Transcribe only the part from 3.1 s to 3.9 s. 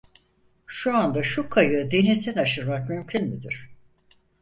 müdür?